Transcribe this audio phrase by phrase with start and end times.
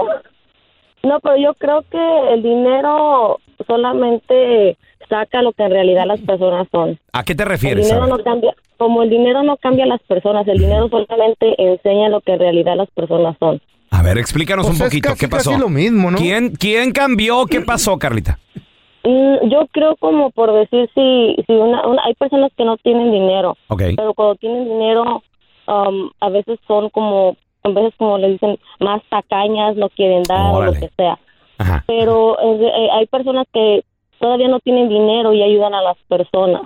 [1.04, 1.98] no, pero yo creo que
[2.34, 4.76] el dinero solamente
[5.08, 6.98] saca lo que en realidad las personas son.
[7.12, 7.86] ¿A qué te El refieres?
[7.86, 8.16] dinero A ver.
[8.18, 12.20] no cambia, como el dinero no cambia a las personas, el dinero solamente enseña lo
[12.20, 13.60] que en realidad las personas son.
[13.90, 15.08] A ver, explícanos Pues un poquito.
[15.10, 15.50] casi, ¿Qué pasó?
[15.50, 16.16] casi lo mismo, ¿no?
[16.16, 17.44] ¿Quién, ¿Quién cambió?
[17.46, 18.38] ¿Qué pasó, Carlita?
[19.04, 23.10] Mm, Yo creo como por decir si si una, una- hay personas que no tienen
[23.10, 23.56] dinero,
[23.96, 25.22] pero cuando tienen dinero
[25.66, 30.54] um, a veces son como a veces como le dicen más tacañas, no quieren dar
[30.54, 31.18] o lo que sea.
[31.58, 31.84] Ajá.
[31.86, 33.84] pero eh, eh, hay personas que
[34.18, 36.62] todavía no tienen dinero y ayudan a las personas.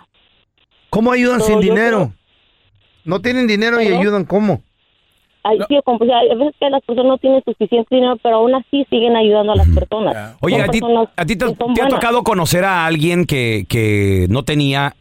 [0.90, 2.12] ¿Cómo ayudan sin dinero?
[3.04, 4.60] No tienen dinero y ayudan ¿cómo?
[5.48, 8.36] Hay, sí, como, o sea, hay veces que las personas no tienen suficiente dinero, pero
[8.36, 10.36] aún así siguen ayudando a las personas.
[10.40, 10.80] Oye, Son ¿a ti,
[11.16, 11.44] a ti te,
[11.82, 14.96] ha tocado conocer a alguien que, que no tenía,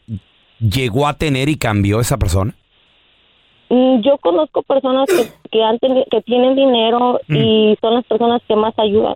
[0.60, 2.54] llegó a tener y cambió esa persona?
[3.70, 7.36] Mm, Yo conozco personas que, que, han teni- que tienen dinero Mm.
[7.38, 9.16] y son las personas que más ayudan.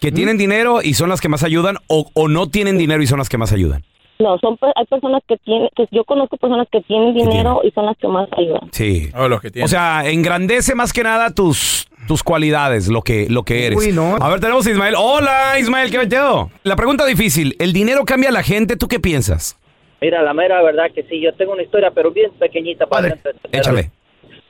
[0.00, 3.06] Que tienen dinero y son las que más ayudan o, o no tienen dinero y
[3.06, 3.82] son las que más ayudan.
[4.20, 7.86] No, son hay personas que tienen, que yo conozco personas que tienen dinero y son
[7.86, 8.68] las que más ayudan.
[8.72, 9.10] Sí.
[9.16, 9.66] Oh, los que tienen.
[9.66, 13.78] O sea, engrandece más que nada tus, tus cualidades, lo que, lo que eres.
[13.78, 14.16] Uy, no.
[14.20, 14.94] A ver, tenemos a Ismael.
[14.98, 16.50] Hola, Ismael, ¿qué metido?
[16.64, 18.76] La pregunta difícil, ¿el dinero cambia a la gente?
[18.76, 19.56] ¿Tú qué piensas?
[20.00, 23.52] Mira, la mera verdad que sí, yo tengo una historia, pero bien pequeñita para entretenerlos.
[23.52, 23.90] Échale.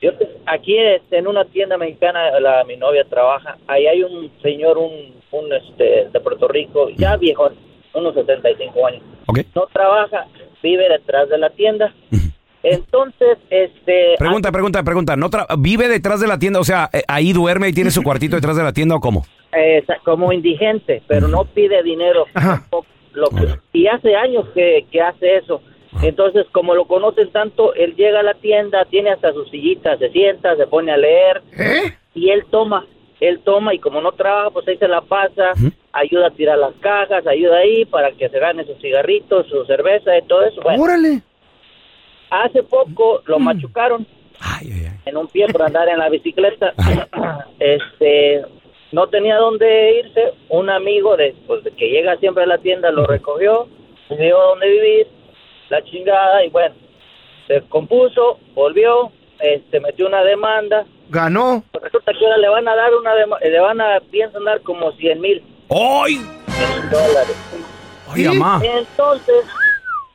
[0.01, 0.11] Yo
[0.45, 3.57] aquí este, en una tienda mexicana, la, mi novia trabaja.
[3.67, 7.51] Ahí hay un señor, un, un este, de Puerto Rico, ya viejo,
[7.93, 9.01] unos 75 años.
[9.55, 10.25] No trabaja,
[10.63, 11.93] vive detrás de la tienda.
[12.61, 15.15] Entonces, este, Pregunta, pregunta, pregunta.
[15.15, 16.59] ¿No tra- ¿Vive detrás de la tienda?
[16.59, 19.25] O sea, eh, ¿ahí duerme y tiene su cuartito detrás de la tienda o cómo?
[19.51, 22.25] eh, como indigente, pero no pide dinero.
[23.13, 25.61] lo que- y hace años que, que hace eso.
[26.03, 30.09] Entonces, como lo conocen tanto, él llega a la tienda, tiene hasta sus sillitas, se
[30.11, 31.41] sienta, se pone a leer
[32.13, 32.85] y él toma,
[33.19, 35.51] él toma y como no trabaja, pues ahí se la pasa,
[35.91, 40.17] ayuda a tirar las cajas, ayuda ahí para que se gane sus cigarritos, su cerveza
[40.17, 40.61] y todo eso.
[40.61, 41.21] Bueno, Órale.
[42.29, 44.05] hace poco lo machucaron
[45.05, 46.73] en un pie por andar en la bicicleta.
[47.59, 48.43] este
[48.91, 50.33] no tenía dónde irse.
[50.49, 53.67] Un amigo de, pues, de que llega siempre a la tienda lo recogió,
[54.09, 55.07] le dio dónde vivir,
[55.69, 56.75] la chingada y bueno,
[57.47, 60.85] se compuso, volvió, este metió una demanda.
[61.09, 61.63] Ganó.
[61.81, 64.91] Resulta que ahora le van a dar una dema- le van a piensan dar como
[64.93, 66.21] 100 mil ¡Ay!
[66.91, 67.35] dólares.
[68.11, 68.61] Ay, mamá.
[68.63, 69.45] Entonces,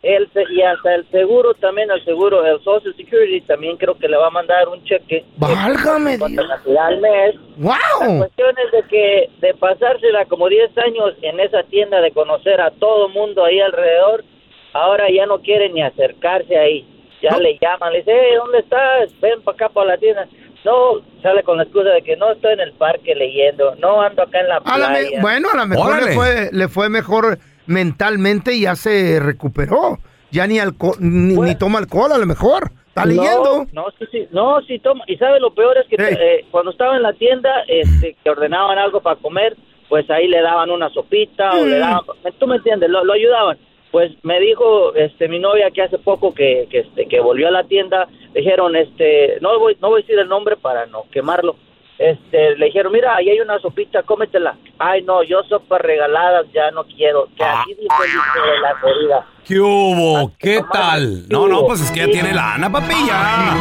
[0.03, 4.17] el, y hasta el seguro también, el seguro, el Social Security también creo que le
[4.17, 5.25] va a mandar un cheque.
[5.37, 7.35] Válgame la cantidad al mes.
[7.59, 8.19] La ¡Wow!
[8.19, 12.71] cuestión es de que de pasársela como 10 años en esa tienda, de conocer a
[12.73, 14.25] todo mundo ahí alrededor,
[14.73, 16.87] ahora ya no quiere ni acercarse ahí.
[17.31, 19.21] Ya le llaman, le dicen, "Hey, ¿dónde estás?
[19.21, 20.27] Ven para acá, para la tienda.
[20.65, 24.23] No, sale con la excusa de que no estoy en el parque leyendo, no ando
[24.23, 25.21] acá en la A la playa.
[25.21, 26.07] bueno, a lo mejor Órale.
[26.07, 29.99] le fue, le fue mejor mentalmente y ya se recuperó.
[30.31, 32.71] Ya ni, alco- ni, ni toma alcohol, a lo mejor.
[32.89, 33.67] Está leyendo.
[33.73, 35.05] No, no, sí, sí, no, sí toma.
[35.07, 38.79] Y sabe lo peor es que eh, cuando estaba en la tienda, este, que ordenaban
[38.79, 39.57] algo para comer,
[39.89, 41.81] pues ahí le daban una sopita o le Mm.
[41.81, 42.01] daban,
[42.39, 43.59] tú me entiendes, lo, lo ayudaban.
[43.95, 47.53] Pues me dijo, este, mi novia que hace poco que, que, este, que volvió a
[47.53, 51.05] la tienda, le dijeron, este, no voy, no voy a decir el nombre para no
[51.13, 51.55] quemarlo.
[51.97, 54.57] Este, le dijeron, mira, ahí hay una sopita, cómetela.
[54.81, 57.29] Ay, no, yo sopas regaladas ya no quiero.
[57.37, 57.61] Que Ah.
[57.61, 59.27] así dice de la jodida.
[59.47, 60.33] ¿Qué hubo?
[60.39, 61.27] ¿Qué tal?
[61.29, 63.57] No, no, pues es que ya tiene lana, papi, ya.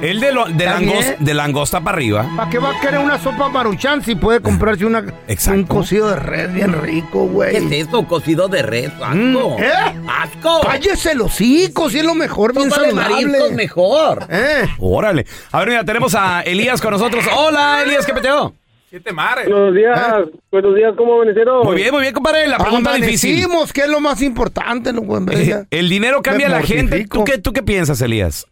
[0.00, 2.26] El de, lo- de, langos- de langosta para arriba.
[2.36, 5.04] ¿Para qué va a querer una sopa maruchan si puede comprarse una,
[5.48, 7.50] un cocido de red bien rico, güey?
[7.68, 8.04] ¿Qué es eso?
[8.06, 9.56] Cocido de res, asco.
[9.58, 9.72] ¿Eh?
[10.08, 10.60] ¡Asco!
[10.62, 13.50] Cállese el hocico, si es lo mejor, bien saludable.
[13.52, 14.26] mejor.
[14.30, 14.66] ¿Eh?
[14.78, 15.26] Órale.
[15.50, 17.24] A ver, mira, tenemos a Elías con nosotros.
[17.36, 18.54] Hola, Elías, ¿qué peteo?
[18.96, 19.46] Siete mares.
[19.46, 21.66] Buenos días, buenos días, ¿cómo amanecieron?
[21.66, 22.48] Muy bien, muy bien, compadre.
[22.48, 23.46] La pregunta difícil.
[23.74, 25.66] Que es lo más importante, no, güey, venga.
[25.70, 27.06] El dinero cambia a la gente.
[27.06, 28.46] ¿Tú qué, ¿Tú qué piensas, Elías?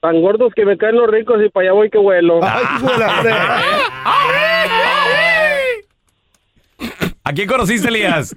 [0.00, 2.40] Tan gordos que me caen los ricos y para allá voy que vuelo.
[7.22, 8.34] ¿A quién conociste, Elías?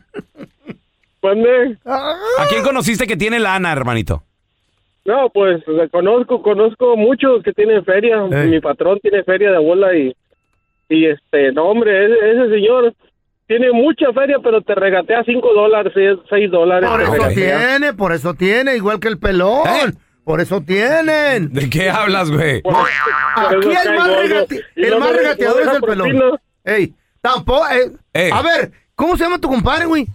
[1.23, 1.75] ¿Dónde?
[1.85, 4.21] ¿A quién conociste que tiene lana, hermanito?
[5.05, 8.21] No, pues conozco, conozco muchos que tienen feria.
[8.25, 10.15] Mi patrón tiene feria de abuela y,
[10.89, 12.93] y este, no hombre, ese, ese señor
[13.47, 16.89] tiene mucha feria, pero te regatea cinco dólares, seis, seis dólares.
[16.89, 19.63] Por eso tiene, por eso tiene, igual que el pelón.
[20.23, 21.53] Por eso tienen.
[21.53, 22.61] ¿De qué hablas, güey?
[23.35, 23.55] Aquí
[23.87, 26.39] el más, regate- el más regateador es el pelón.
[26.65, 27.65] Ey, tampoco.
[28.13, 30.05] eh, A ver, ¿cómo se llama tu compadre, güey?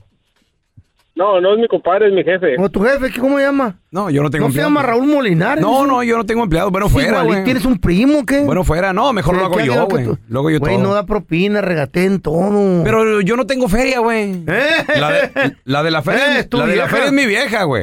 [1.15, 2.57] No, no es mi compadre, es mi jefe.
[2.59, 3.11] ¿O tu jefe?
[3.11, 3.77] ¿qué- ¿Cómo se llama?
[3.91, 4.71] No, yo no tengo ¿No se empleado.
[4.71, 5.61] llama Raúl Molinares?
[5.63, 6.71] No, no, yo no tengo empleado.
[6.71, 7.45] Bueno, fuera, Igualito, güey.
[7.45, 8.41] ¿Tienes un primo o qué?
[8.41, 8.95] Bueno, fuera.
[8.95, 10.07] No, mejor lo hago ¿Qué yo, hago que güey.
[10.07, 10.83] tú- Lo hago yo Güey, todo.
[10.85, 12.83] no da propina, regateen todo.
[12.83, 14.43] Pero yo no tengo feria, güey.
[14.47, 16.89] La, de, la de la feria, Eh, es- tu la de la vieja.
[16.89, 17.83] feria es mi vieja, güey.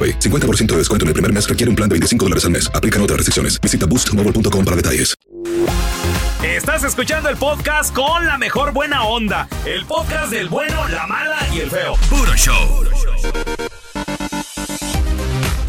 [0.01, 0.19] AroPay.
[0.19, 2.71] 50% de descuento en el primer mes requiere un plan de 25 dólares al mes.
[2.73, 3.59] Aplican otras restricciones.
[3.59, 5.15] Visita boostmobile.com para detalles.
[6.43, 9.47] Estás escuchando el podcast con la mejor buena onda.
[9.65, 11.95] El podcast del bueno, la mala y el feo.
[12.09, 13.70] Puro show.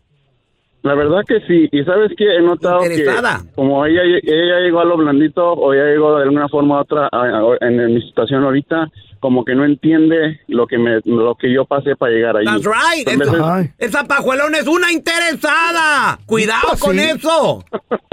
[0.85, 1.69] La verdad que sí.
[1.73, 3.41] Y sabes que he notado Interesada.
[3.43, 6.81] que como ella, ella llegó a lo blandito o ella llegó de alguna forma u
[6.81, 8.89] otra a- a- en, mi situación ahorita,
[9.19, 12.45] como que no entiende lo que me, lo que yo pasé para llegar ahí.
[12.45, 13.09] That's right.
[13.09, 16.19] Esa, esa pajuelona es una interesada.
[16.27, 17.01] Cuidado Pues con sí.
[17.03, 17.65] eso.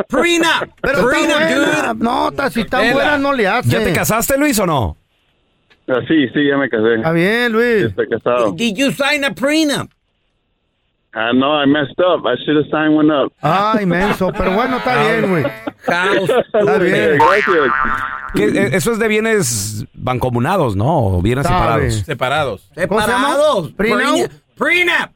[0.08, 0.74] Prenup.
[0.82, 1.94] Pero está Prenup, buena.
[1.94, 2.04] dude.
[2.04, 3.70] No, ta- si está buena no le hace.
[3.70, 4.96] ¿Ya te casaste, Luis, o no?
[5.90, 6.96] Ah, sí, sí, ya me casé.
[6.96, 7.84] Está bien, Luis.
[7.88, 8.54] Estoy casado.
[8.54, 9.92] Did you sign a prenup?
[11.14, 12.26] Ah, no, I messed up.
[12.26, 13.34] I should have signed one up.
[13.42, 14.32] Ay, menso.
[14.32, 15.44] Pero bueno, está bien, güey.
[15.78, 17.18] Está bien.
[17.18, 17.74] Gracias.
[18.34, 21.00] ¿Qué- eh, eso es de bienes bancomunados, ¿no?
[21.18, 21.92] O bienes Sabe.
[21.92, 22.04] separados.
[22.06, 22.72] Separados.
[22.88, 23.28] ¿Cómo se llama?
[23.32, 23.72] Separados.
[23.74, 24.32] Prenup.
[24.58, 25.12] Prenup.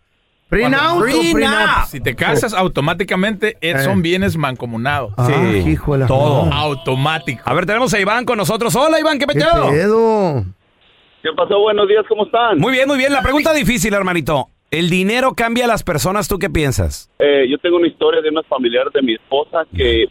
[0.49, 0.99] Prenup o
[1.33, 1.85] prenup.
[1.87, 5.13] Si te casas, automáticamente eh, son bienes mancomunados.
[5.17, 5.29] Ah,
[5.65, 6.51] hijo de la todo.
[6.51, 7.41] Automático.
[7.45, 8.75] A ver, tenemos a Iván con nosotros.
[8.75, 9.71] Hola, Iván, ¿qué pedo?
[9.71, 11.59] ¿Qué pasó?
[11.59, 12.59] Buenos días, ¿cómo están?
[12.59, 13.13] Muy bien, muy bien.
[13.13, 14.49] La pregunta difícil, hermanito.
[14.75, 16.27] ¿El dinero cambia a las personas?
[16.27, 17.09] ¿Tú qué piensas?
[17.19, 20.07] Eh, yo tengo una historia de unos familiares de mi esposa que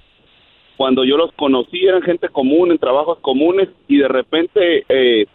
[0.78, 5.26] cuando yo los conocí eran gente común, en trabajos comunes, y de repente eh,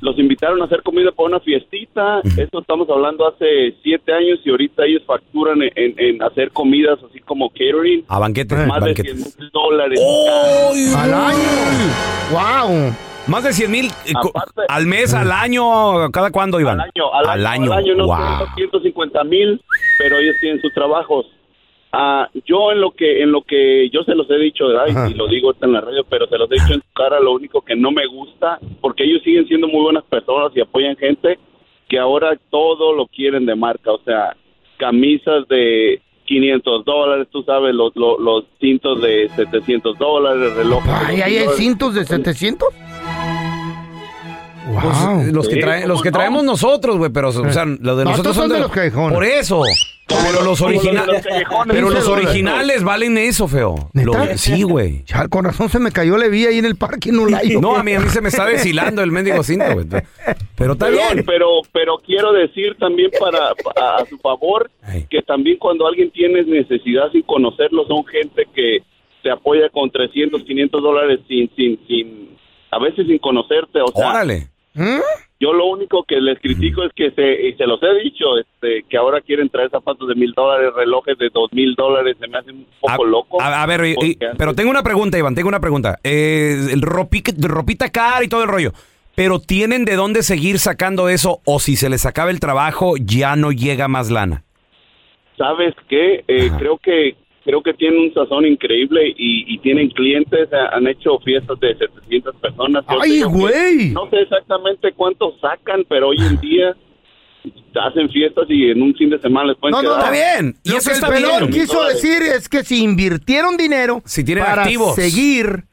[0.00, 2.20] los invitaron a hacer comida para una fiestita.
[2.20, 6.98] Eso estamos hablando hace siete años y ahorita ellos facturan en, en- en hacer comidas
[7.08, 8.04] así como catering.
[8.08, 8.66] A banquetes.
[8.66, 9.22] Más de banquetes.
[9.34, 10.00] 100 mil dólares.
[10.96, 11.38] Al año.
[12.30, 12.94] Wow.
[13.26, 16.80] Más de 100 mil eh, Aparte- al mes, al año, ¿cada cuándo, Iván?
[16.80, 18.16] Al año, al, año, al año, no Wow.
[18.16, 19.60] sé, 150 mil,
[19.98, 21.26] pero ellos tienen sus trabajos.
[21.92, 25.08] Ah, yo en lo que en lo que yo se los he dicho, Ajá.
[25.08, 27.32] y lo digo en la radio, pero se los he dicho en su cara, lo
[27.32, 31.38] único que no me gusta, porque ellos siguen siendo muy buenas personas y apoyan gente,
[31.88, 34.36] que ahora todo lo quieren de marca, o sea,
[34.76, 40.84] camisas de 500 dólares, tú sabes, los, los, los cintos de 700 dólares, relojes.
[40.86, 42.68] de Ay, ahí hay 2,000 cintos de 700.
[42.70, 42.82] Pues,
[45.02, 45.20] Wow.
[45.22, 46.18] eh, los que, trae- los ¿cómo que no?
[46.18, 49.14] traemos nosotros, güey, pero, o sea, los de No, nosotros son de los callejones.
[49.14, 49.62] Por eso.
[50.08, 51.26] Pero los originales.
[51.68, 53.90] Pero los originales valen eso, feo.
[54.36, 55.04] Sí, güey.
[55.04, 57.60] Chal, con razón se me cayó, le vi ahí en el parque en un layo.
[57.60, 59.86] No, a mí, a mí se me está deshilando el mendigo cinto, güey.
[60.56, 61.24] Pero está Perdón, bien.
[61.26, 65.06] Pero, pero quiero decir también para a, a su favor Ay.
[65.10, 68.78] que también cuando alguien tiene necesidad sin conocerlo son gente que
[69.22, 72.36] te apoya con 300, 500 dólares sin, sin, sin,
[72.70, 73.80] a veces sin conocerte.
[73.80, 74.48] O sea, Órale.
[75.40, 78.82] Yo lo único que les critico es que se, y se los he dicho, este,
[78.88, 82.38] que ahora quieren traer zapatos de mil dólares, relojes de dos mil dólares, se me
[82.38, 83.40] hace un poco loco.
[83.40, 85.98] A, a ver, y- y- porque pero tengo una pregunta, Iván, tengo una pregunta.
[86.02, 88.72] Eh, el ropi- ropita cara y todo el rollo.
[89.14, 91.40] Pero ¿tienen de dónde seguir sacando eso?
[91.44, 94.42] O si se les acaba el trabajo, ya no llega más lana.
[95.36, 96.24] ¿Sabes qué?
[96.26, 100.86] Eh, creo que creo que tienen un sazón increíble y, y tienen clientes, ha- han
[100.86, 102.84] hecho fiestas de 700 personas.
[102.90, 103.90] Yo ¡Ay, güey!
[103.90, 106.76] No sé exactamente cuánto sacan, pero hoy en día
[107.80, 109.96] hacen fiestas y en un fin de semana les pueden No, no.
[109.98, 110.56] Está bien.
[110.64, 111.52] Y Lo eso que el está pelón bien.
[111.62, 114.94] quiso decir es que si invirtieron dinero Si tienen para activos.
[114.96, 115.64] seguir.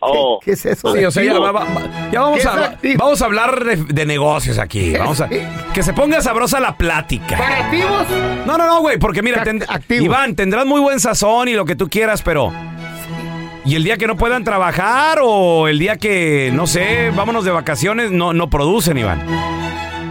[0.00, 0.38] Oh.
[0.44, 0.94] ¿Qué es eso?
[0.94, 1.44] Sí, o sea, ya, Activo.
[1.52, 2.36] va- va- ya vamos,
[2.80, 4.92] ¿Qué es a, vamos a hablar de, de negocios aquí.
[4.98, 7.36] Vamos a, que se ponga sabrosa la plática.
[7.36, 8.06] ¿Para activos?
[8.46, 9.64] No, no, no, güey, porque mira, ten-.
[9.90, 12.52] Iván, tendrás muy buen sazón y lo que tú quieras, pero...
[13.64, 17.50] ¿Y el día que no puedan trabajar o el día que, no sé, vámonos de
[17.50, 19.20] vacaciones, no, no producen, Iván?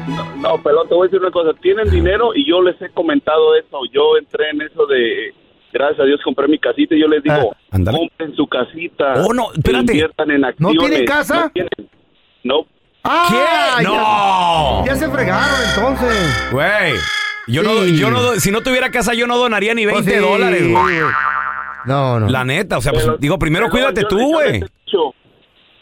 [0.09, 1.51] No, no, pelón, te voy a decir una cosa.
[1.59, 3.79] Tienen dinero y yo les he comentado eso.
[3.91, 5.33] Yo entré en eso de,
[5.77, 9.13] gracias a Dios, compré mi casita y yo les digo, Ah, compren su casita.
[9.25, 9.93] Oh, no, espérate.
[9.93, 11.45] Inviertan en ¿No tienen casa?
[11.45, 11.69] No tienen.
[12.43, 12.65] No.
[13.03, 13.27] ¡Ah!
[13.29, 13.83] ¿Qué?
[13.83, 14.85] ya- ¡No!
[14.85, 16.49] Ya, se fregaron entonces.
[16.51, 16.93] Güey,
[17.47, 20.19] yo, no, yo no, si no tuviera casa, yo no donaría ni 20 Pues sí,
[20.21, 20.99] dólares, güey.
[21.85, 22.27] No, no.
[22.27, 24.61] La neta, o sea, pues, Pero- digo, primero pero cuídate yo- tú, güey.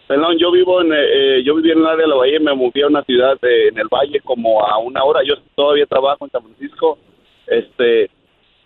[0.07, 2.53] Pelón, yo vivo en, eh, yo vivía en el área de la Bahía y me
[2.53, 5.21] moví a una ciudad de- en el Valle como a una hora.
[5.27, 6.99] Yo todavía trabajo en San Francisco,
[7.47, 8.11] este,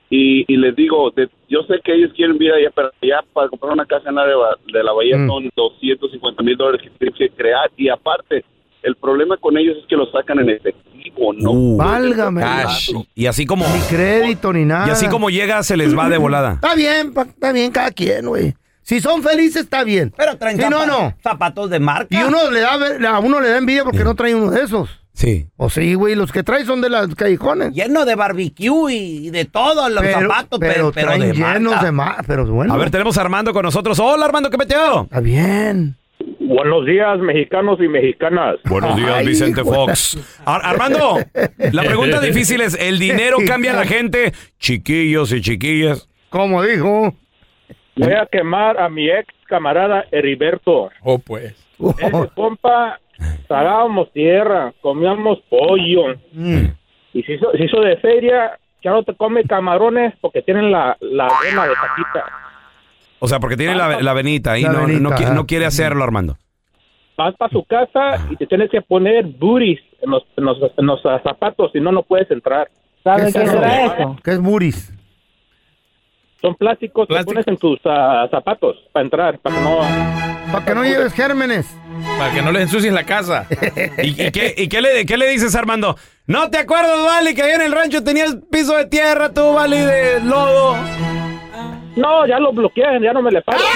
[0.09, 3.47] y, y les digo, de- yo sé que ellos quieren vida allá, pero ya para
[3.49, 4.35] comprar una casa en área
[4.71, 5.27] de la Bahía Mm.
[5.27, 7.69] son 250 mil dólares que tienes que crear.
[7.77, 8.43] Y aparte,
[8.83, 11.51] el problema con ellos es que lo sacan en efectivo, ¿no?
[11.51, 12.41] Uh, Válgame.
[12.41, 12.91] cash.
[13.13, 14.87] Y así como Ni crédito ni nada.
[14.87, 16.53] y así como llega se les va de volada.
[16.53, 18.53] Está bien, pa- está bien cada quien, güey.
[18.81, 20.11] Si son felices, está bien.
[20.17, 21.13] Pero traen Si no, zapa- no.
[21.21, 22.07] zapatos de marca.
[22.09, 24.89] Y uno le da, a uno le da envidia porque no trae uno de esos.
[25.13, 25.47] Sí.
[25.57, 27.73] O sí, güey, los que trae son de las callejones.
[27.73, 31.71] Lleno de barbecue y de todo, los Pero- zapatos, pero pero, pero, traen de llenos
[31.73, 31.85] marca.
[31.85, 32.73] de más, pero bueno.
[32.73, 33.99] A ver, tenemos a Armando con nosotros.
[33.99, 35.03] Hola, Armando, ¿qué meteo?
[35.03, 35.95] Está bien.
[36.39, 38.55] Buenos días, mexicanos y mexicanas.
[38.65, 40.17] Buenos días, Vicente Fox.
[40.45, 41.19] Ar- Armando,
[41.73, 44.33] la pregunta difícil es, ¿el dinero cambia a la gente?
[44.57, 46.07] Chiquillos y chiquillas.
[46.29, 47.13] Como dijo.
[47.97, 50.89] Voy a quemar a mi ex camarada Heriberto.
[51.03, 51.53] Oh, pues.
[51.79, 52.99] Ese compa,
[53.47, 56.15] tragábamos tierra, comíamos pollo.
[56.33, 56.65] Mm.
[57.13, 60.95] Y se hizo, se hizo de feria, ya no te come camarones porque tienen la,
[61.01, 62.25] la vena de taquita.
[63.19, 65.33] O sea, porque tiene la, la venita ahí, La no, venita, no, ajá.
[65.33, 66.37] no quiere hacerlo, Armando.
[67.17, 70.85] Vas para su casa y te tienes que poner booties en los, en los, en
[70.85, 72.69] los, zapatos, si no, no puedes entrar.
[73.03, 74.17] ¿Qué es eso?
[74.23, 74.93] ¿Qué es buris?
[76.41, 79.79] Son plásticos que pones en tus ah, zapatos para entrar, para que no...
[80.51, 81.77] Para que no lleves gérmenes.
[82.17, 83.45] Para que no les ensucien la casa.
[84.03, 85.97] ¿Y, y qué, y qué le, qué le dices, Armando?
[86.27, 89.77] ¿No te acuerdas, Vali, que ahí en el rancho tenías piso de tierra, tú, Vali,
[89.79, 90.77] de lodo?
[91.95, 93.59] No, ya lo bloquean, ya no me le paro.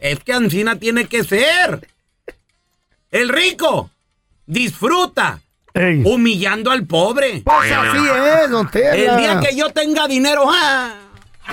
[0.00, 1.86] Es que Ancina tiene que ser.
[3.10, 3.90] El rico
[4.46, 5.40] disfruta
[6.04, 7.42] humillando al pobre.
[7.44, 7.98] Pues así
[8.44, 8.94] es, don Tela.
[8.94, 10.90] El día que yo tenga dinero, ¡ah!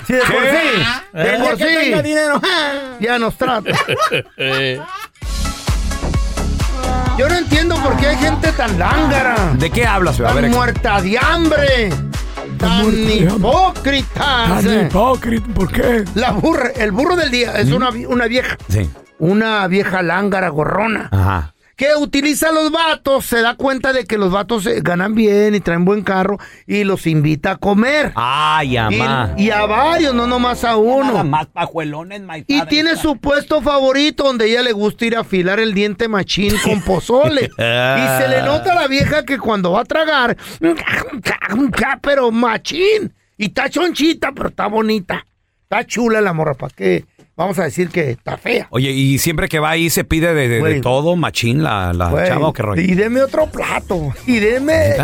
[0.05, 0.83] Sí, de por sí.
[1.13, 1.79] De El por día que sí.
[1.85, 2.71] tenga dinero, ¡ah!
[2.99, 3.71] Ya nos trata.
[7.17, 9.53] Yo no entiendo por qué hay gente tan lángara.
[9.57, 10.19] ¿De qué hablas?
[10.19, 11.89] A Tan muerta de hambre.
[12.59, 14.15] Tan hipócritas.
[14.63, 16.03] Tan hipócrita, ¿por qué?
[16.13, 18.55] La burra, el burro del día es una, vi- una vieja.
[18.69, 18.87] Sí.
[19.19, 21.09] Una vieja lángara gorrona.
[21.11, 21.53] Ajá.
[21.77, 25.53] Que utiliza a los vatos, se da cuenta de que los vatos eh, ganan bien
[25.53, 28.11] y traen buen carro y los invita a comer.
[28.15, 29.35] Ay, amá.
[29.37, 31.05] Y, y a varios, no nomás a uno.
[31.05, 35.19] Nada más pajuelones, my Y tiene su puesto favorito donde ella le gusta ir a
[35.19, 37.45] afilar el diente machín con pozole.
[37.57, 40.35] y se le nota a la vieja que cuando va a tragar,
[42.01, 43.13] pero machín.
[43.37, 45.23] Y está chonchita, pero está bonita.
[45.61, 47.05] Está chula la morra, ¿para qué?
[47.37, 48.67] Vamos a decir que está fea.
[48.71, 50.81] Oye, y siempre que va ahí se pide de, de- de Güey.
[50.81, 52.81] todo, machín, la, la Güey, chava o qué rollo.
[52.81, 54.11] Y deme otro plato.
[54.25, 54.95] Y deme.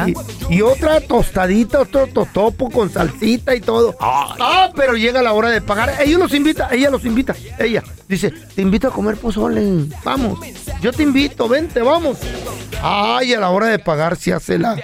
[0.50, 3.96] Y, y otra tostadita, otro totopo con salsita y todo.
[4.00, 5.94] Ah, pero llega la hora de pagar.
[6.04, 7.36] Ella los invita, ella los invita.
[7.60, 9.86] Ella dice: Te invito a comer pozole.
[10.04, 10.40] Vamos.
[10.82, 12.18] Yo te invito, vente, vamos.
[12.82, 14.76] Ay, a la hora de pagar se hace la.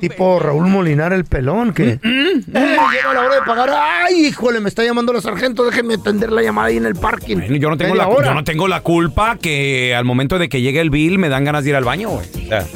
[0.00, 2.00] Tipo Raúl Molinar el pelón, que.
[2.46, 3.70] Llega la hora de pagar.
[3.72, 5.64] Ay, híjole, me está llamando la sargento.
[5.64, 7.36] Déjenme atender la llamada ahí en el parking.
[7.36, 10.60] Bueno, yo no, tengo la, yo no tengo la culpa que al momento de que
[10.60, 12.26] llegue el bill me dan ganas de ir al baño, güey.
[12.26, 12.66] O, sea,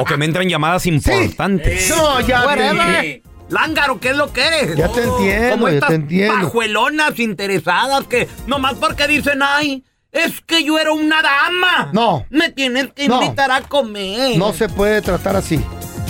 [0.00, 1.90] o que me entren llamadas importantes.
[1.90, 3.22] No, ya te.
[3.50, 4.76] Lángaro, ¿qué es lo que eres?
[4.76, 6.34] Ya te entiendo, Como ya estas te entiendo.
[6.34, 11.88] pajuelonas interesadas que nomás porque dicen, ay, es que yo era una dama.
[11.94, 12.26] No.
[12.28, 13.22] Me tienes que No.
[13.22, 14.36] invitar a comer.
[14.36, 15.58] No se puede tratar así.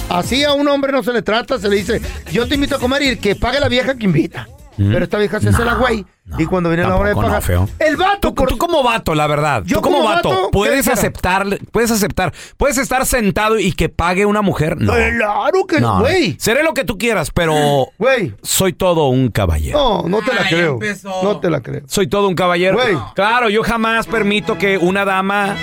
[0.09, 2.01] Así a un hombre no se le trata, se le dice,
[2.33, 4.49] yo te invito a comer y que pague la vieja que invita.
[4.77, 6.07] Pero esta vieja se hace la güey.
[6.39, 7.43] y cuando viene la hora de no, pagar.
[7.43, 7.69] feo.
[7.81, 9.65] El vato, Tú, tú como vato, la verdad.
[9.67, 13.89] Yo tú como, como vato, vato, puedes aceptar, puedes aceptar, puedes estar sentado y que
[13.89, 14.81] pague una mujer.
[14.81, 14.93] No.
[14.93, 16.37] Claro que no, güey.
[16.39, 18.35] Seré lo que tú quieras, pero Güey.
[18.43, 19.77] soy todo un caballero.
[20.05, 20.73] No, no te la Ay, creo.
[20.75, 21.25] empezó.
[21.25, 21.83] No te la creo.
[21.89, 22.77] Soy todo un caballero.
[22.81, 22.97] Güey.
[23.17, 25.57] Claro, yo jamás permito que una dama,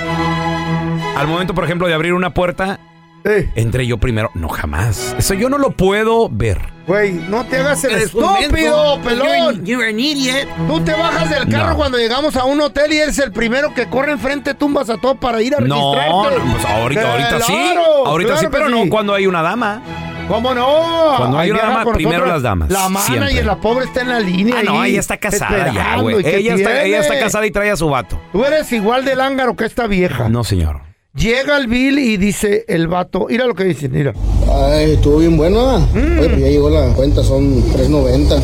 [1.16, 2.82] al momento, por ejemplo, de abrir una puerta,
[3.26, 4.30] Eh, entre yo primero.
[4.36, 5.16] No, jamás.
[5.18, 6.60] Eso yo no lo puedo ver.
[6.86, 9.66] güey, no te hagas el Eres estúpido, pelón.
[9.66, 10.48] You're, you're an idiot.
[10.68, 11.76] Tú te bajas del carro No.
[11.78, 15.16] cuando llegamos a un hotel y eres el primero que corre enfrente, tumbas a todo
[15.16, 16.40] para ir a No, registrarte.
[16.46, 17.54] no, pues ahorita, ahorita sí.
[17.54, 19.82] Claro, Ahorita claro sí, que pero no cuando hay una dama.
[20.28, 21.14] ¿Cómo no?
[21.18, 23.32] Cuando hay Ahí una viaja dama, con primero nosotros las damas, La mana siempre.
[23.34, 24.56] y la pobre está en la línea.
[24.60, 26.20] Ah, no, ahí, ella está casada ya, esperando, güey.
[26.20, 28.20] ¿y qué Ella está, ella está casada y trae a su vato.
[28.32, 30.28] Tú eres igual de lángaro que esta vieja.
[30.30, 30.82] No, señor.
[31.16, 34.14] Llega el Bill y dice el vato, mira lo que dice, mira.
[34.52, 35.80] Ay, estuvo bien bueno.
[35.94, 36.20] Mm.
[36.20, 38.42] Oye, pues ya llegó la cuenta, son 3.90.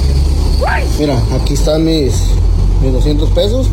[1.00, 2.14] Mira, aquí están mis,
[2.82, 3.70] mis 200 pesos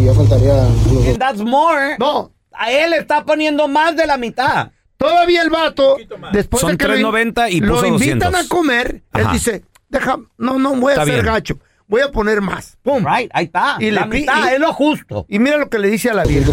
[0.00, 0.62] y ya faltaría.
[0.64, 1.96] And that's more.
[1.98, 4.70] No, A él le está poniendo más de la mitad.
[4.96, 5.96] Todavía el vato,
[6.32, 8.46] después Son de que lo in- 3.90 y lo puso invitan 200.
[8.46, 11.26] a comer, él dice, deja, no, no voy a Está ser bien.
[11.26, 12.76] gacho, voy a poner más.
[12.82, 13.04] Pum.
[13.04, 13.76] Right, ahí está.
[13.80, 15.26] Y la le mitad y- es lo justo.
[15.28, 16.50] Y mira lo que le dice a la vieja.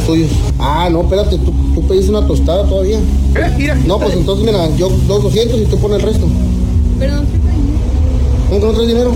[0.59, 2.97] Ah, no, espérate, tú, tú pediste una tostada todavía.
[2.99, 3.75] Eh, mira.
[3.85, 6.27] No, pues entonces mira, yo dos 200 y tú pones el resto.
[6.99, 7.21] Pero no
[8.49, 9.15] ¿Cómo que no traes dinero?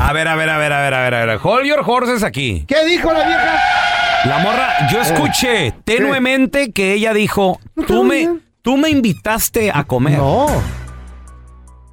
[0.00, 1.38] A ver, a ver, a ver, a ver, a ver, a ver.
[1.42, 2.64] Hold your horses aquí.
[2.68, 3.58] ¿Qué dijo la vieja?
[4.26, 10.18] La morra, yo escuché tenuemente que ella dijo, tú me, tú me invitaste a comer.
[10.18, 10.46] No.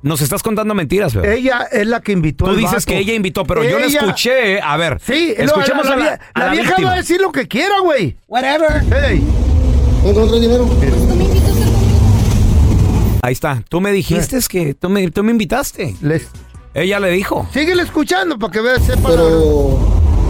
[0.03, 1.35] Nos estás contando mentiras, bebé.
[1.37, 2.85] Ella es la que invitó Tú al dices vato.
[2.87, 4.59] que ella invitó, pero yo le Ella- escuché.
[4.59, 6.87] A ver, Sí, no, escuchemos la, a la, la, vie- a la la vieja víctima.
[6.89, 8.17] va a decir lo que quiera, güey.
[8.27, 8.83] Whatever.
[8.91, 9.23] Hey.
[10.01, 10.69] ¿Cómo que no traes dinero?
[13.23, 13.63] Ahí está.
[13.69, 15.95] Tú me dijiste que tú me, tú me invitaste.
[16.73, 17.47] Ella le dijo.
[17.53, 19.09] Síguele escuchando para que veas, sepa.
[19.09, 19.77] Pero,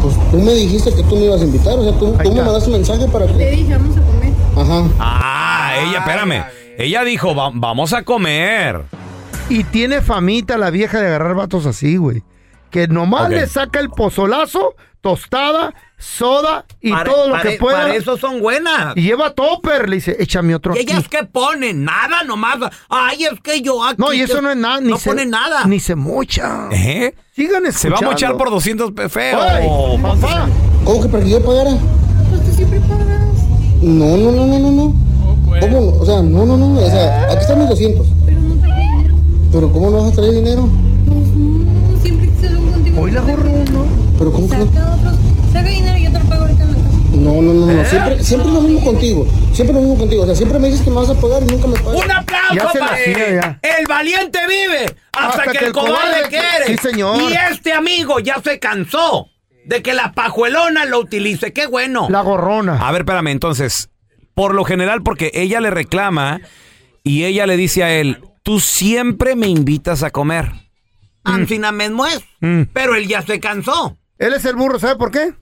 [0.01, 2.41] pues tú me dijiste que tú me ibas a invitar, o sea, tú, tú me
[2.41, 3.51] mandaste un mensaje para Le que...
[3.55, 4.33] dije, vamos a comer.
[4.57, 4.89] Ajá.
[4.99, 6.43] Ah, ella, espérame.
[6.77, 8.81] Ella dijo, "Va- vamos a comer.
[9.51, 12.23] Y tiene famita la vieja de agarrar vatos así, güey.
[12.69, 13.29] Que nomás Ok.
[13.31, 17.81] le saca el pozolazo, tostada, soda y Para- todo lo para- que pueda.
[17.81, 18.95] Para eso son buenas.
[18.95, 20.91] Y lleva topper, le dice, échame otro ¿Y aquí.
[20.93, 21.83] ellas qué ponen?
[21.83, 22.57] Nada, nomás.
[22.87, 23.95] Ay, es que yo aquí.
[23.97, 24.79] No, y eso no es nada.
[24.79, 25.65] Ni no se, pone nada.
[25.65, 26.69] Ni se mocha.
[26.71, 27.13] ¿Eh?
[27.35, 28.11] Sigan Se va a escuchando.
[28.11, 29.41] mochar por 200 pe- feo.
[29.41, 29.67] Ay,
[30.01, 30.47] papá.
[30.85, 31.71] ¿Cómo que para que yo pagara?
[32.29, 33.07] Pues tú siempre pagas.
[33.81, 34.95] No, no, no, no, no, no.
[35.59, 35.99] ¿Cómo?
[35.99, 38.07] O sea, no, no, no, o sea, aquí están mis 200.
[38.25, 39.15] Pero no traje dinero.
[39.51, 40.69] Pero ¿cómo no vas a traer dinero?
[41.05, 43.01] Pues no, siempre que salgo contigo.
[43.01, 43.85] Hoy la gorro, ¿no?
[44.17, 44.55] Pero ¿cómo que?
[44.55, 45.15] Saca otros.
[45.51, 46.97] Saca dinero y yo te lo pago ahorita en la casa.
[47.11, 47.75] No, no, no, ¿Eh?
[47.75, 49.27] no, siempre, siempre lo mismo contigo.
[49.51, 50.23] Siempre lo mismo contigo.
[50.23, 52.01] O sea, siempre me dices que me vas a pagar y nunca me pagas.
[52.01, 53.59] ¡Un aplauso para ya.
[53.61, 56.67] El valiente vive hasta, que, el cobarde quiere.
[56.67, 57.21] Sí, señor.
[57.21, 59.27] Y este amigo ya se cansó
[59.65, 61.51] de que la pajuelona lo utilice.
[61.51, 62.07] ¡Qué bueno!
[62.09, 62.77] La gorrona.
[62.87, 63.89] A ver, espérame, entonces,
[64.33, 66.39] por lo general, porque ella le reclama
[67.03, 70.51] y ella le dice a él, tú siempre me invitas a comer.
[71.23, 72.19] Ancina mismo es.
[72.39, 72.63] Mm.
[72.73, 73.97] Pero él ya se cansó.
[74.17, 75.33] Él es el burro, ¿sabe por qué?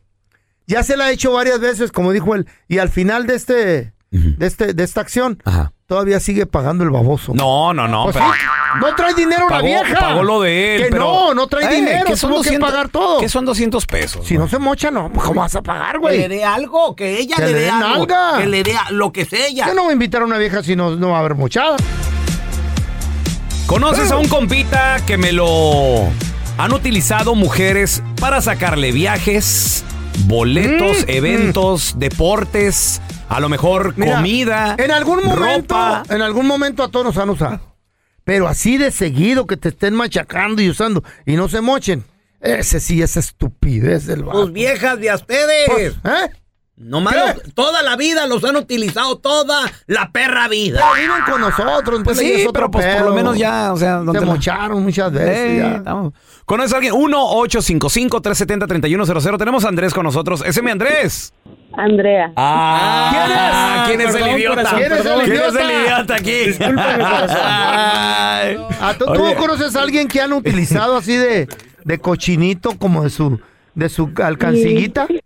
[0.67, 2.47] Ya se la ha hecho varias veces, como dijo él.
[2.67, 5.73] Y al final de este, de este, de esta acción, Ajá.
[5.88, 7.33] todavía sigue pagando el baboso.
[7.33, 8.03] No, no, no.
[8.03, 8.39] Pues pero- sí,
[8.81, 9.99] no trae dinero la Pagó, vieja.
[9.99, 10.83] pagó lo de él.
[10.83, 12.05] Que pero- no, no trae Eh, dinero.
[12.05, 13.19] que son tuvo que 200 pagar todo.
[13.19, 14.27] Que son 200 pesos.
[14.27, 15.09] Si no se mocha, no.
[15.12, 16.17] Pues, ¿Cómo vas a pagar, Que güey?
[16.19, 17.88] le dé algo, que ella Que le le dé algo.
[18.05, 18.38] nalga.
[18.38, 19.49] Que le dé a- lo que sea.
[19.49, 21.77] Yo no voy a invitar a una vieja si no, no va a haber mochada.
[23.69, 26.08] ¿Conoces a un compita que me lo
[26.58, 29.86] han utilizado mujeres para sacarle viajes,
[30.25, 36.03] boletos, Mm, eventos, deportes, a lo mejor Mira, comida, En algún momento, ropa?
[36.10, 37.62] en algún momento a todos nos han usado.
[38.23, 42.03] Pero así de seguido que te estén machacando y usando y no se mochen.
[42.41, 44.41] Ese sí es estupidez del vato.
[44.45, 45.69] Tus viejas de a ustedes.
[45.69, 46.32] Pues, ¿eh?
[46.79, 46.85] ¿Qué?
[46.85, 50.79] los- toda la vida los han utilizado, toda la perra vida.
[50.79, 53.77] Ya viven con nosotros, Pues sí, es otro pero pues por lo menos ya, o
[53.77, 55.37] sea, Se ¿dónde la- mocharon muchas veces.
[55.37, 55.75] Eh, ya.
[55.77, 56.13] estamos-
[56.45, 56.93] ¿Conoces a alguien?
[56.93, 59.37] 1-855-370-3100.
[59.37, 60.41] Tenemos a Andrés con nosotros.
[60.41, 61.31] Ese es mi Andrés.
[61.73, 62.31] Andrea.
[62.35, 64.55] Ah, ¿quién es, perdón, el idiota?
[64.55, 65.47] corazón, ¿Quién es el ¿Quién idiota?
[65.47, 66.39] es el idiota aquí?
[68.81, 69.05] Ah, ¿tú,
[69.37, 71.47] conoces a alguien que han utilizado así de,
[71.83, 73.39] de cochinito como de su
[73.75, 75.07] de su alcanciguita?
[75.07, 75.19] Sí,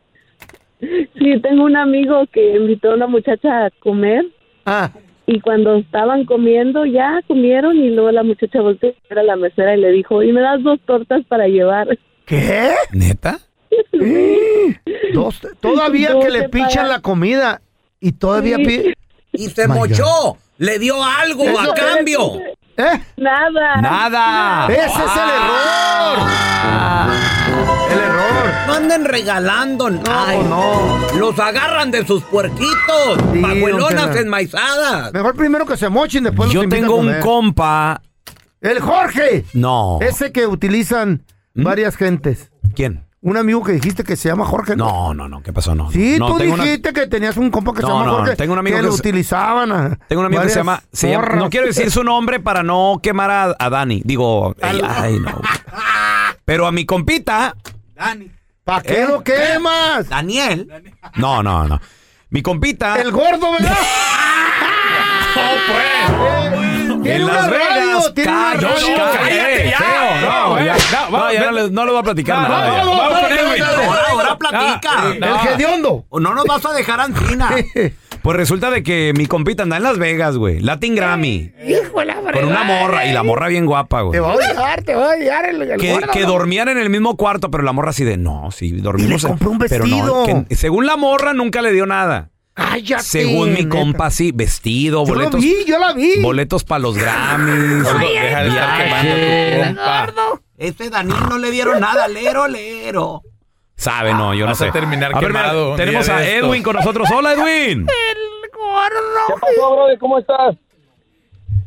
[1.41, 4.25] tengo un amigo que invitó a una muchacha a comer.
[4.65, 4.89] Ah.
[5.25, 9.79] Y cuando estaban comiendo, ya comieron y luego la muchacha volteó a la mesera y
[9.79, 11.97] le dijo, y me das dos tortas para llevar.
[12.25, 12.71] ¿Qué?
[12.91, 13.39] ¿Neta?
[15.13, 16.89] Dos, todavía que le pichan pagan.
[16.89, 17.61] la comida
[17.99, 18.65] y todavía Sí.
[18.65, 18.93] pi-
[19.35, 20.37] Y se My mochó.
[20.57, 22.19] Le dio algo Eso- a cambio.
[22.77, 22.99] ¿Eh?
[23.17, 23.81] Nada.
[23.81, 24.67] Nada.
[24.67, 25.82] Ese es el error.
[28.73, 30.33] No anden regalando nada.
[30.43, 30.97] no.
[31.17, 33.17] Los agarran de sus puerquitos.
[33.33, 35.13] Sí, pajuelonas enmaizadas.
[35.13, 38.01] Mejor primero que se mochen, después los Yo tengo un compa.
[38.61, 39.45] El Jorge.
[39.53, 39.99] No.
[40.01, 42.51] Ese que utilizan varias gentes.
[42.75, 43.05] ¿Quién?
[43.21, 44.75] Un amigo que dijiste que se llama Jorge.
[44.75, 45.41] No, no, no.
[45.43, 45.75] ¿Qué pasó?
[45.75, 45.89] No.
[45.91, 48.17] Sí, no, tú tengo una- dijiste que tenías un compa que se No, llama no,
[48.17, 48.35] Jorge.
[48.35, 49.71] tengo un amigo que, que lo se- utilizaban.
[49.71, 51.35] a Tengo un amigo que se llama, se llama-.
[51.35, 54.01] No quiero decir su nombre para no quemar a, a Dani.
[54.03, 55.39] Digo, ay, ay, no.
[56.45, 57.55] Pero a mi compita.
[58.63, 59.07] ¿Para qué ¿Eh?
[59.07, 60.07] lo quemas?
[60.09, 60.67] Daniel.
[61.15, 61.79] No, no, no.
[62.29, 62.95] Mi compita.
[63.01, 63.77] El gordo, ¿verdad?
[67.03, 67.69] Tiene en una Las Vegas.
[67.69, 68.95] radio, tiene una Cállate, radio.
[68.95, 69.79] cállate, ya.
[70.21, 72.67] No, No, ya, no, no, no, le- no le voy a platicar No, nada.
[72.69, 74.91] no, no, no, no, no, no, Ahora, Ah, platica.
[75.11, 75.23] El
[75.53, 76.05] hediondo.
[76.09, 77.49] O no nos vas a dejar ancina.
[78.23, 80.59] Pues resulta de que mi compita anda en Las Vegas, güey.
[80.61, 81.51] Latin Grammy.
[81.67, 83.05] Hijo de la Con una morra.
[83.05, 84.13] Y la morra bien guapa, güey.
[84.13, 86.27] Te va a odiar, te va a odiar el, el Que, gordo, que ¿no?
[86.27, 89.21] dormían en el mismo cuarto, pero la morra así de, no, sí, dormimos.
[89.21, 90.45] Y le compró un Pero no, vestido.
[90.47, 92.29] que- según la morra, nunca le dio nada.
[92.53, 93.03] Cállate.
[93.03, 93.69] Según mi neta.
[93.77, 95.41] compa, sí, vestido, Yo lo boletos.
[95.41, 96.21] vi, yo la vi.
[96.21, 97.83] Boletos para los Grammys.
[97.83, 99.11] Deja de estar quemando
[99.81, 100.41] a tu compa.
[100.57, 103.21] Ese Daniel no le dieron nada, lero, lero.
[103.83, 104.67] Sabe, no, yo no Vas sé.
[104.67, 106.47] a terminar A ver, quemado un tenemos a estos.
[106.49, 107.09] Edwin con nosotros.
[107.13, 107.85] Hola, Edwin.
[109.27, 109.99] ¿Qué pasó, brother?
[109.99, 110.55] ¿Cómo estás?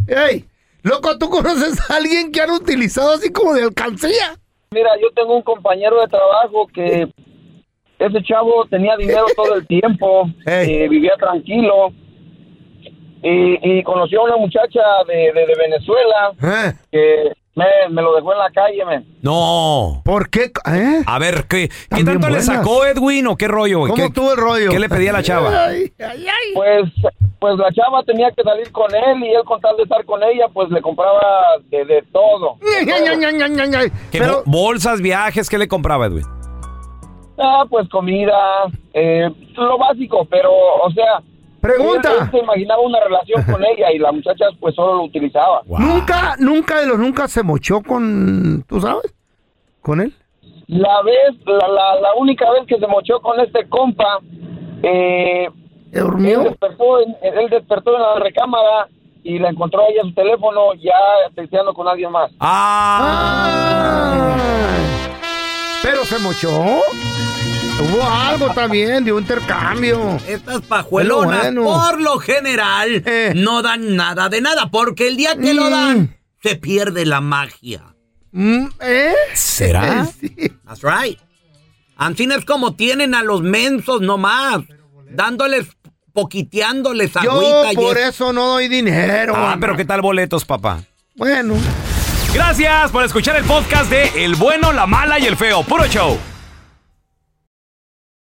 [0.09, 0.45] Ey,
[0.83, 4.37] loco, ¿tú conoces a alguien que han utilizado así como de alcancía?
[4.71, 7.09] Mira, yo tengo un compañero de trabajo que
[7.99, 11.89] ese chavo tenía dinero todo el tiempo, eh, vivía tranquilo
[13.23, 16.33] y, y conoció a una muchacha de, de- de Venezuela
[16.93, 19.07] que me, me lo dejó en la calle, men.
[19.23, 20.03] No.
[20.05, 20.53] ¿Por qué?
[20.71, 21.03] ¿Eh?
[21.07, 23.79] A ver, ¿qué, ¿qué tanto le sacó Edwin o qué rollo?
[23.81, 23.91] güey?
[23.91, 24.71] ¿Cómo ¿Qué, estuvo el rollo?
[24.71, 25.65] ¿Qué le pedía a la chava?
[25.65, 26.55] Ay, ay, ay.
[26.55, 26.93] Pues,
[27.41, 30.23] pues la chava tenía que salir con él y él con tal de estar con
[30.23, 31.23] ella, pues le compraba
[31.71, 32.59] de, de todo.
[32.61, 36.27] ¿Qué Pero, bolsas, viajes, ¿qué le compraba Edwin?
[37.39, 38.37] Ah, pues comida,
[38.93, 41.23] eh, lo básico, pero, o sea...
[41.67, 42.11] Pregunta.
[42.13, 45.63] Él, él se imaginaba una relación con ella y la muchacha pues solo lo utilizaba.
[45.67, 49.15] nunca, nunca de los nunca se mochó con, ¿tú sabes?
[49.83, 50.13] ¿Con él?
[50.69, 54.19] La vez, la, la, la única vez que se mochó con este compa,
[54.83, 55.49] eh,
[55.93, 56.41] ¿Durmió?
[56.43, 58.89] Él despertó, en, él despertó en la recámara
[59.23, 60.95] y la encontró ella su teléfono ya
[61.35, 62.31] texteando con alguien más.
[62.41, 64.37] Ah.
[65.83, 66.81] Pero se mochó.
[67.79, 70.19] Hubo algo también de un intercambio.
[70.27, 71.65] Estas pajuelonas, Bueno.
[71.65, 76.57] por lo general, no dan nada de nada, porque el día que lo dan, se
[76.57, 77.83] pierde la magia.
[78.33, 79.13] Mm, ¿Eh?
[79.35, 80.09] ¿Será?
[80.67, 81.19] That's right.
[81.97, 84.61] Así es como tienen a los mensos nomás,
[85.11, 85.67] dándoles,
[86.13, 87.73] poquiteándoles Yo agüita.
[87.73, 89.35] y por es- eso no doy dinero.
[89.37, 89.57] Ah, mamá.
[89.61, 90.83] pero ¿qué tal boletos, papá?
[91.15, 91.55] Bueno.
[92.35, 95.63] Gracias por escuchar el podcast de El Bueno, la Mala y el Feo.
[95.63, 96.19] Puro show.